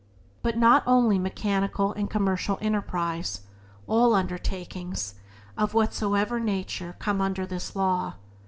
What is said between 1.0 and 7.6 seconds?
mechanical and commercial enterprise— all undertakings, of whatsoever nature, come under